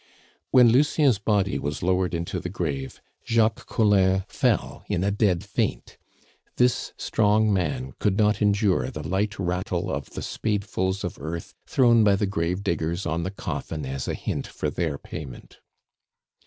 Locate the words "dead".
5.11-5.43